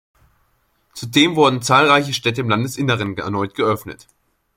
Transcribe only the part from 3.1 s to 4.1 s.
erneut geöffnet.